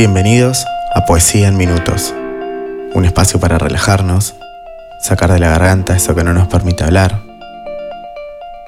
Bienvenidos 0.00 0.64
a 0.94 1.04
Poesía 1.04 1.48
en 1.48 1.58
Minutos, 1.58 2.14
un 2.94 3.04
espacio 3.04 3.38
para 3.38 3.58
relajarnos, 3.58 4.34
sacar 4.98 5.30
de 5.30 5.38
la 5.38 5.50
garganta 5.50 5.94
eso 5.94 6.14
que 6.14 6.24
no 6.24 6.32
nos 6.32 6.48
permite 6.48 6.84
hablar, 6.84 7.20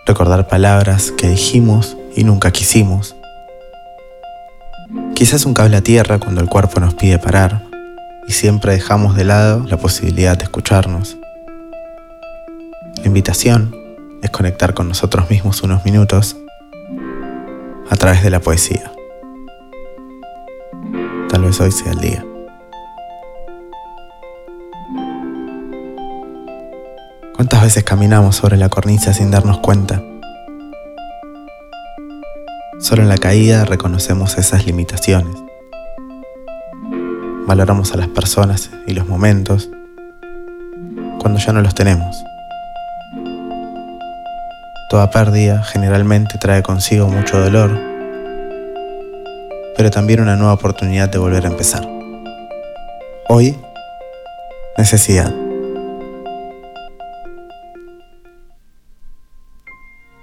recordar 0.05 0.47
palabras 0.47 1.11
que 1.11 1.29
dijimos 1.29 1.97
y 2.15 2.25
nunca 2.25 2.51
quisimos. 2.51 3.17
Quizás 5.15 5.47
un 5.47 5.55
cable 5.55 5.79
a 5.79 5.81
tierra 5.81 6.19
cuando 6.19 6.43
el 6.43 6.51
cuerpo 6.51 6.81
nos 6.81 6.93
pide 6.93 7.19
parar 7.19 7.63
y 8.29 8.33
siempre 8.33 8.75
dejamos 8.75 9.17
de 9.17 9.25
lado 9.25 9.65
la 9.67 9.79
posibilidad 9.79 10.37
de 10.37 10.45
escucharnos. 10.45 11.17
La 12.97 13.07
invitación 13.07 13.75
es 14.23 14.29
conectar 14.29 14.75
con 14.75 14.87
nosotros 14.87 15.31
mismos 15.31 15.63
unos 15.63 15.83
minutos 15.87 16.37
a 17.89 17.97
través 17.97 18.23
de 18.23 18.29
la 18.29 18.41
poesía. 18.41 18.93
Hoy 21.61 21.71
sea 21.71 21.93
el 21.93 22.01
día. 22.01 22.25
¿Cuántas 27.37 27.63
veces 27.63 27.85
caminamos 27.85 28.37
sobre 28.37 28.57
la 28.57 28.71
cornisa 28.71 29.13
sin 29.13 29.31
darnos 29.31 29.59
cuenta? 29.59 30.03
Solo 32.81 33.03
en 33.03 33.09
la 33.09 33.19
caída 33.19 33.67
reconocemos 33.67 34.39
esas 34.39 34.65
limitaciones. 34.67 35.37
Valoramos 37.47 37.93
a 37.93 37.99
las 37.99 38.09
personas 38.09 38.71
y 38.87 38.95
los 38.95 39.07
momentos 39.07 39.69
cuando 41.21 41.39
ya 41.39 41.53
no 41.53 41.61
los 41.61 41.75
tenemos. 41.75 42.17
Toda 44.89 45.11
pérdida 45.11 45.63
generalmente 45.63 46.39
trae 46.39 46.63
consigo 46.63 47.09
mucho 47.09 47.39
dolor 47.39 47.92
pero 49.77 49.91
también 49.91 50.21
una 50.21 50.37
nueva 50.37 50.53
oportunidad 50.53 51.09
de 51.09 51.19
volver 51.19 51.47
a 51.47 51.49
empezar. 51.49 51.89
Hoy, 53.29 53.57
necesidad. 54.77 55.33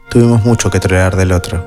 Tuvimos 0.10 0.44
mucho 0.44 0.70
que 0.70 0.80
tolerar 0.80 1.16
del 1.16 1.32
otro. 1.32 1.64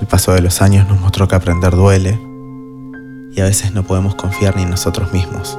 El 0.00 0.06
paso 0.06 0.32
de 0.32 0.42
los 0.42 0.62
años 0.62 0.86
nos 0.88 1.00
mostró 1.00 1.26
que 1.28 1.34
aprender 1.34 1.72
duele 1.72 2.18
y 3.32 3.40
a 3.40 3.44
veces 3.44 3.72
no 3.72 3.82
podemos 3.82 4.14
confiar 4.14 4.56
ni 4.56 4.62
en 4.62 4.70
nosotros 4.70 5.12
mismos. 5.12 5.58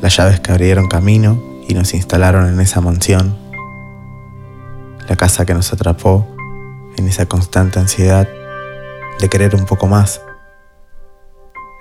Las 0.00 0.16
llaves 0.16 0.40
que 0.40 0.52
abrieron 0.52 0.88
camino 0.88 1.42
y 1.68 1.74
nos 1.74 1.94
instalaron 1.94 2.48
en 2.48 2.60
esa 2.60 2.80
mansión, 2.80 3.36
la 5.08 5.16
casa 5.16 5.46
que 5.46 5.54
nos 5.54 5.72
atrapó 5.72 6.35
en 6.96 7.08
esa 7.08 7.26
constante 7.26 7.78
ansiedad 7.78 8.28
de 9.18 9.28
querer 9.28 9.54
un 9.54 9.64
poco 9.66 9.86
más. 9.86 10.20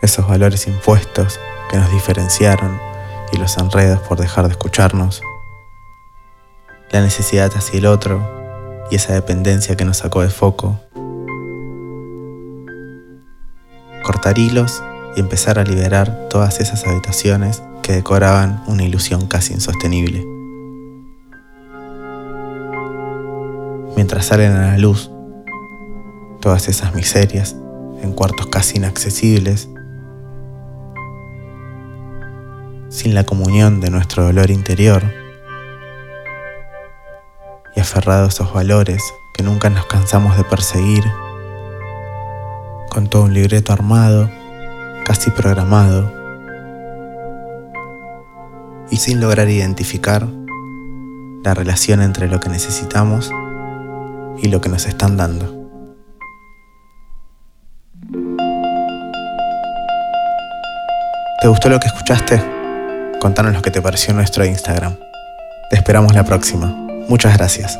Esos 0.01 0.27
valores 0.27 0.67
impuestos 0.67 1.39
que 1.69 1.77
nos 1.77 1.91
diferenciaron 1.91 2.79
y 3.31 3.37
los 3.37 3.57
enredos 3.57 3.99
por 4.01 4.19
dejar 4.19 4.45
de 4.45 4.51
escucharnos. 4.51 5.21
La 6.91 7.01
necesidad 7.01 7.51
hacia 7.55 7.79
el 7.79 7.85
otro 7.85 8.21
y 8.91 8.95
esa 8.95 9.13
dependencia 9.13 9.75
que 9.75 9.85
nos 9.85 9.97
sacó 9.97 10.21
de 10.21 10.29
foco. 10.29 10.79
Cortar 14.03 14.37
hilos 14.37 14.83
y 15.15 15.19
empezar 15.19 15.57
a 15.57 15.63
liberar 15.63 16.27
todas 16.29 16.59
esas 16.59 16.85
habitaciones 16.85 17.63
que 17.81 17.93
decoraban 17.93 18.63
una 18.67 18.83
ilusión 18.83 19.27
casi 19.27 19.53
insostenible. 19.53 20.34
Mientras 23.95 24.25
salen 24.25 24.51
a 24.51 24.71
la 24.71 24.77
luz 24.77 25.11
todas 26.41 26.67
esas 26.67 26.93
miserias 26.93 27.55
en 28.01 28.13
cuartos 28.13 28.47
casi 28.47 28.77
inaccesibles, 28.77 29.69
sin 32.89 33.15
la 33.15 33.23
comunión 33.23 33.81
de 33.81 33.89
nuestro 33.89 34.23
dolor 34.23 34.51
interior 34.51 35.03
y 37.75 37.79
aferrado 37.79 38.25
a 38.25 38.29
esos 38.29 38.53
valores 38.53 39.01
que 39.33 39.43
nunca 39.43 39.69
nos 39.69 39.85
cansamos 39.85 40.37
de 40.37 40.43
perseguir, 40.43 41.03
con 42.89 43.07
todo 43.07 43.23
un 43.23 43.33
libreto 43.33 43.73
armado, 43.73 44.29
casi 45.03 45.31
programado, 45.31 46.13
y 48.91 48.97
sin 48.97 49.19
lograr 49.19 49.49
identificar 49.49 50.27
la 51.43 51.53
relación 51.53 52.01
entre 52.01 52.29
lo 52.29 52.39
que 52.39 52.49
necesitamos 52.49 53.31
y 54.45 54.47
lo 54.47 54.61
que 54.61 54.69
nos 54.69 54.85
están 54.85 55.17
dando. 55.17 55.65
¿Te 61.41 61.47
gustó 61.47 61.69
lo 61.69 61.79
que 61.79 61.87
escuchaste? 61.87 62.41
Contanos 63.19 63.53
lo 63.53 63.61
que 63.61 63.71
te 63.71 63.81
pareció 63.81 64.13
nuestro 64.13 64.45
Instagram. 64.45 64.95
Te 65.69 65.75
esperamos 65.75 66.13
la 66.13 66.23
próxima. 66.23 66.67
Muchas 67.09 67.35
gracias. 67.37 67.79